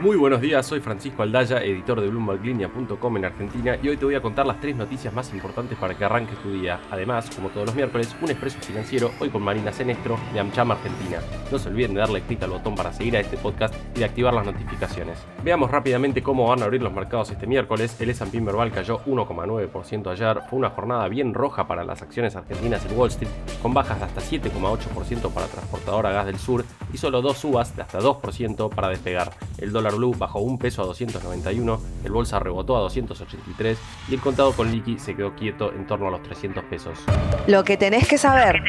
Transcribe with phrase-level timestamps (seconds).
[0.00, 4.14] Muy buenos días, soy Francisco Aldaya, editor de BloombergLinea.com en Argentina y hoy te voy
[4.14, 6.78] a contar las tres noticias más importantes para que arranques tu día.
[6.92, 11.18] Además, como todos los miércoles, un expreso financiero hoy con Marina Senestro de AmCham Argentina.
[11.50, 14.04] No se olviden de darle clic al botón para seguir a este podcast y de
[14.04, 15.18] activar las notificaciones.
[15.42, 18.00] Veamos rápidamente cómo van a abrir los mercados este miércoles.
[18.00, 20.42] El S&P Merval cayó 1,9% ayer.
[20.48, 24.04] Fue una jornada bien roja para las acciones argentinas en Wall Street, con bajas de
[24.04, 28.90] hasta 7,8% para Transportadora Gas del Sur y solo dos subas de hasta 2% para
[28.90, 29.32] despegar.
[29.58, 33.78] El dólar blue bajó un peso a 291, el bolsa rebotó a 283
[34.08, 36.98] y el contado con liqui se quedó quieto en torno a los 300 pesos.
[37.46, 38.62] Lo que tenés que saber.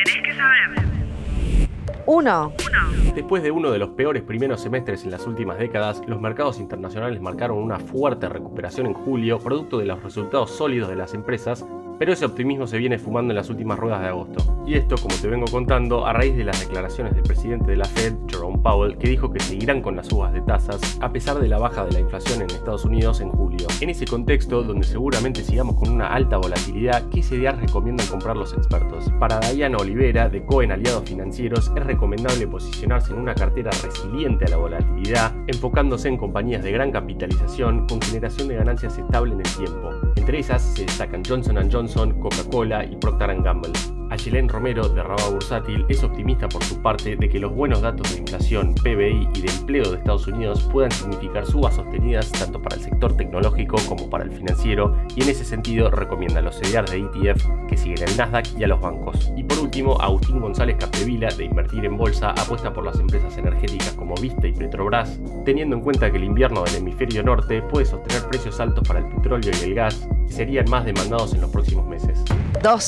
[2.05, 2.53] 1.
[3.13, 7.21] Después de uno de los peores primeros semestres en las últimas décadas, los mercados internacionales
[7.21, 11.65] marcaron una fuerte recuperación en julio, producto de los resultados sólidos de las empresas
[11.99, 14.63] pero ese optimismo se viene fumando en las últimas ruedas de agosto.
[14.65, 17.85] Y esto, como te vengo contando, a raíz de las declaraciones del presidente de la
[17.85, 21.47] Fed, Jerome Powell, que dijo que seguirán con las subas de tasas a pesar de
[21.49, 23.67] la baja de la inflación en Estados Unidos en julio.
[23.81, 28.53] En ese contexto, donde seguramente sigamos con una alta volatilidad, ¿qué CDR recomiendan comprar los
[28.53, 29.11] expertos?
[29.19, 34.49] Para Diana Olivera, de Cohen Aliados Financieros, es recomendable posicionarse en una cartera resiliente a
[34.49, 39.55] la volatilidad, enfocándose en compañías de gran capitalización con generación de ganancias estable en el
[39.55, 39.89] tiempo.
[40.15, 43.71] Entre esas se destacan Johnson Johnson, Coca-Cola y Procter Gamble.
[44.11, 48.11] Ayelen Romero, de Rabat Bursátil, es optimista por su parte de que los buenos datos
[48.11, 52.75] de inflación, PBI y de empleo de Estados Unidos puedan significar subas sostenidas tanto para
[52.75, 56.91] el sector tecnológico como para el financiero y en ese sentido recomienda a los CDRs
[56.91, 59.31] de ETF que siguen el Nasdaq y a los bancos.
[59.35, 63.93] Y por último, Agustín González Capdevila, de Invertir en Bolsa, apuesta por las empresas energéticas
[63.93, 68.27] como Vista y Petrobras, teniendo en cuenta que el invierno del hemisferio norte puede sostener
[68.29, 72.23] precios altos para el petróleo y el gas, serían más demandados en los próximos meses.
[72.63, 72.87] 2.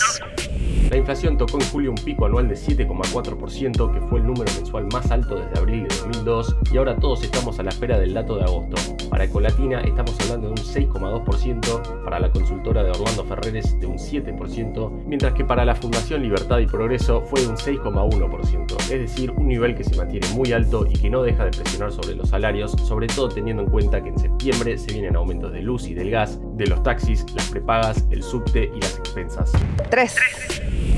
[0.90, 4.88] La inflación tocó en julio un pico anual de 7,4%, que fue el número mensual
[4.92, 8.36] más alto desde abril de 2002, y ahora todos estamos a la espera del dato
[8.36, 8.76] de agosto.
[9.12, 13.98] Para Ecolatina estamos hablando de un 6,2%, para la consultora de Orlando Ferreres de un
[13.98, 19.32] 7%, mientras que para la Fundación Libertad y Progreso fue de un 6,1%, es decir,
[19.32, 22.30] un nivel que se mantiene muy alto y que no deja de presionar sobre los
[22.30, 25.94] salarios, sobre todo teniendo en cuenta que en septiembre se vienen aumentos de luz y
[25.94, 29.52] del gas, de los taxis, las prepagas, el subte y las expensas.
[29.90, 30.16] 3.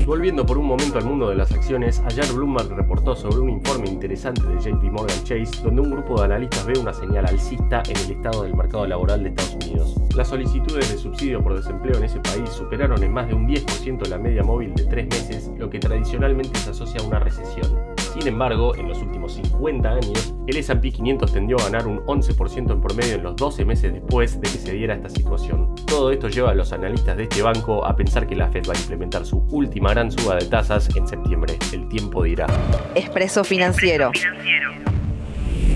[0.06, 3.88] Volviendo por un momento al mundo de las acciones, ayer Bloomberg reportó sobre un informe
[3.88, 7.96] interesante de JP Morgan Chase, donde un grupo de analistas ve una señal alcista en
[7.96, 9.96] el estado del mercado laboral de Estados Unidos.
[10.16, 14.06] Las solicitudes de subsidio por desempleo en ese país superaron en más de un 10%
[14.08, 17.94] la media móvil de tres meses, lo que tradicionalmente se asocia a una recesión.
[18.14, 22.70] Sin embargo, en los últimos 50 años, el S&P 500 tendió a ganar un 11%
[22.70, 25.74] en promedio en los 12 meses después de que se diera esta situación.
[25.86, 28.74] Todo esto lleva a los analistas de este banco a pensar que la Fed va
[28.74, 31.58] a implementar su última gran suba de tasas en septiembre.
[31.72, 32.46] El tiempo dirá.
[32.94, 34.12] Expreso financiero.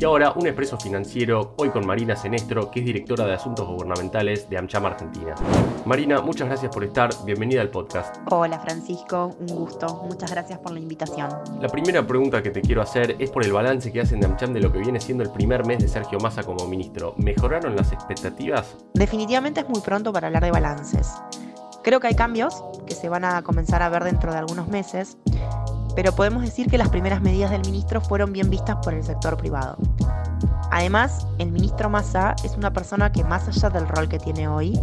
[0.00, 4.48] Y ahora un expreso financiero, hoy con Marina Senestro, que es directora de Asuntos Gubernamentales
[4.48, 5.34] de AmCham Argentina.
[5.86, 8.14] Marina, muchas gracias por estar, bienvenida al podcast.
[8.30, 11.30] Hola Francisco, un gusto, muchas gracias por la invitación.
[11.60, 14.52] La primera pregunta que te quiero hacer es por el balance que hacen de AmCham
[14.52, 17.14] de lo que viene siendo el primer mes de Sergio Massa como ministro.
[17.16, 18.76] ¿Mejoraron las expectativas?
[18.94, 21.12] Definitivamente es muy pronto para hablar de balances.
[21.82, 25.18] Creo que hay cambios que se van a comenzar a ver dentro de algunos meses
[25.98, 29.36] pero podemos decir que las primeras medidas del ministro fueron bien vistas por el sector
[29.36, 29.76] privado.
[30.70, 34.78] Además, el ministro Massa es una persona que más allá del rol que tiene hoy,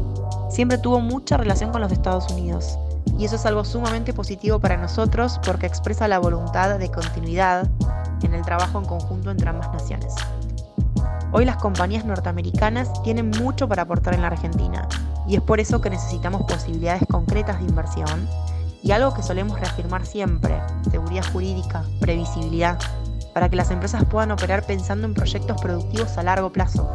[0.50, 2.78] siempre tuvo mucha relación con los Estados Unidos.
[3.18, 7.66] Y eso es algo sumamente positivo para nosotros porque expresa la voluntad de continuidad
[8.22, 10.14] en el trabajo en conjunto entre ambas naciones.
[11.32, 14.86] Hoy las compañías norteamericanas tienen mucho para aportar en la Argentina
[15.30, 18.28] y es por eso que necesitamos posibilidades concretas de inversión
[18.86, 22.78] y algo que solemos reafirmar siempre, seguridad jurídica, previsibilidad,
[23.34, 26.88] para que las empresas puedan operar pensando en proyectos productivos a largo plazo.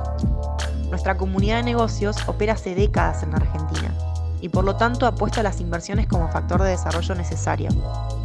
[0.89, 3.93] Nuestra comunidad de negocios opera hace décadas en Argentina
[4.41, 7.71] y por lo tanto apuesta a las inversiones como factor de desarrollo necesario.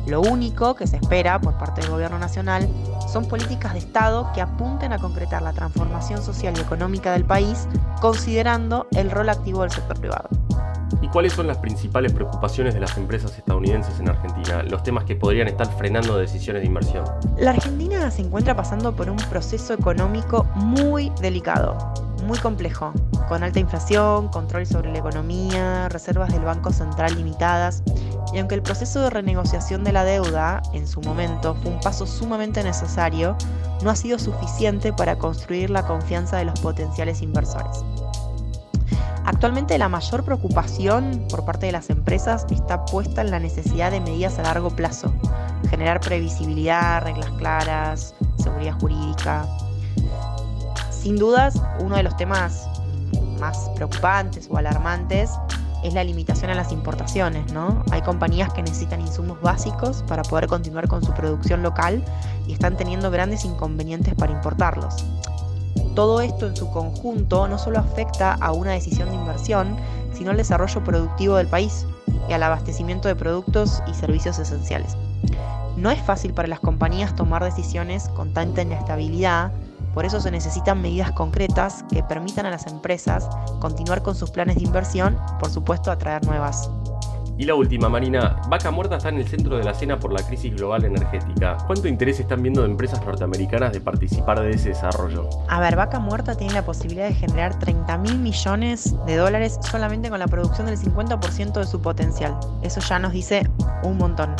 [0.06, 2.70] Lo único que se espera por parte del Gobierno Nacional
[3.12, 7.68] son políticas de Estado que apunten a concretar la transformación social y económica del país
[8.00, 10.30] considerando el rol activo del sector privado.
[11.02, 14.64] ¿Y cuáles son las principales preocupaciones de las empresas estadounidenses en Argentina?
[14.64, 17.06] Los temas que podrían estar frenando decisiones de inversión.
[17.38, 21.78] La Argentina se encuentra pasando por un proceso económico muy delicado,
[22.26, 22.94] muy complejo,
[23.28, 27.84] con alta inflación, control sobre la economía, reservas del Banco Central limitadas.
[28.34, 32.06] Y aunque el proceso de renegociación de la deuda en su momento fue un paso
[32.06, 33.38] sumamente necesario,
[33.84, 37.84] no ha sido suficiente para construir la confianza de los potenciales inversores.
[39.46, 44.02] Actualmente la mayor preocupación por parte de las empresas está puesta en la necesidad de
[44.02, 45.14] medidas a largo plazo,
[45.70, 49.46] generar previsibilidad, reglas claras, seguridad jurídica.
[50.90, 52.68] Sin dudas, uno de los temas
[53.40, 55.30] más preocupantes o alarmantes
[55.84, 57.84] es la limitación a las importaciones, ¿no?
[57.92, 62.04] Hay compañías que necesitan insumos básicos para poder continuar con su producción local
[62.48, 65.06] y están teniendo grandes inconvenientes para importarlos.
[65.96, 69.78] Todo esto en su conjunto no solo afecta a una decisión de inversión,
[70.14, 71.86] sino al desarrollo productivo del país
[72.30, 74.96] y al abastecimiento de productos y servicios esenciales.
[75.78, 79.52] No es fácil para las compañías tomar decisiones con tanta inestabilidad
[79.96, 83.30] por eso se necesitan medidas concretas que permitan a las empresas
[83.62, 86.70] continuar con sus planes de inversión y por supuesto atraer nuevas.
[87.38, 90.26] Y la última, Marina, Vaca Muerta está en el centro de la escena por la
[90.26, 91.58] crisis global energética.
[91.68, 95.30] ¿Cuánto interés están viendo de empresas norteamericanas de participar de ese desarrollo?
[95.50, 100.10] A ver, Vaca Muerta tiene la posibilidad de generar 30 mil millones de dólares solamente
[100.10, 102.38] con la producción del 50% de su potencial.
[102.62, 103.50] Eso ya nos dice
[103.84, 104.34] un montón.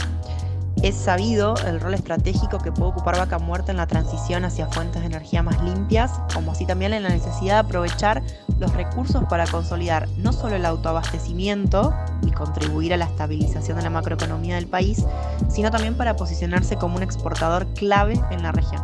[0.84, 5.02] Es sabido el rol estratégico que puede ocupar Vaca Muerta en la transición hacia fuentes
[5.02, 8.22] de energía más limpias, como así también en la necesidad de aprovechar
[8.60, 13.90] los recursos para consolidar no solo el autoabastecimiento y contribuir a la estabilización de la
[13.90, 15.06] macroeconomía del país,
[15.50, 18.84] sino también para posicionarse como un exportador clave en la región.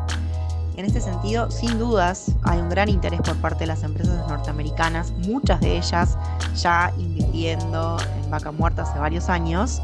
[0.77, 5.11] En este sentido, sin dudas, hay un gran interés por parte de las empresas norteamericanas,
[5.27, 6.17] muchas de ellas
[6.55, 9.81] ya invirtiendo en vaca muerta hace varios años,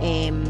[0.00, 0.44] Em,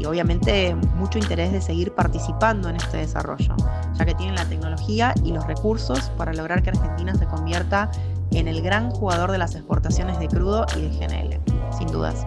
[0.00, 3.54] y obviamente mucho interés de seguir participando en este desarrollo,
[3.94, 7.90] ya que tienen la tecnología y los recursos para lograr que Argentina se convierta
[8.30, 11.40] en el gran jugador de las exportaciones de crudo y de GNL,
[11.76, 12.24] sin dudas.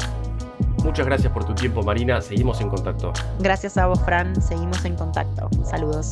[0.83, 2.21] Muchas gracias por tu tiempo, Marina.
[2.21, 3.13] Seguimos en contacto.
[3.39, 4.39] Gracias a vos, Fran.
[4.41, 5.49] Seguimos en contacto.
[5.63, 6.11] Saludos.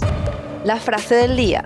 [0.63, 1.65] La frase del día.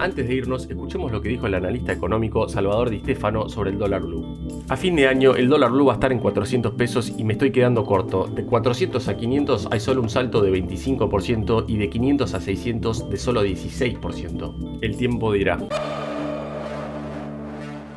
[0.00, 3.78] Antes de irnos, escuchemos lo que dijo el analista económico Salvador Di Stefano sobre el
[3.78, 4.24] dólar blue.
[4.70, 7.34] A fin de año, el dólar blue va a estar en 400 pesos y me
[7.34, 8.26] estoy quedando corto.
[8.26, 13.10] De 400 a 500 hay solo un salto de 25% y de 500 a 600
[13.10, 14.78] de solo 16%.
[14.80, 15.58] El tiempo dirá.